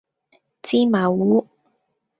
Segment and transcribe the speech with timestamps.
[0.63, 1.45] 芝麻糊